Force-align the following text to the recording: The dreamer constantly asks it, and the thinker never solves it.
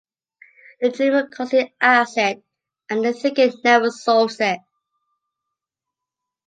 The 0.79 0.89
dreamer 0.89 1.27
constantly 1.27 1.75
asks 1.79 2.17
it, 2.17 2.43
and 2.89 3.05
the 3.05 3.13
thinker 3.13 3.51
never 3.63 3.91
solves 3.91 4.39
it. 4.39 4.57